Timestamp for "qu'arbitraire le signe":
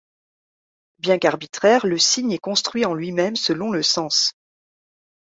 1.19-2.31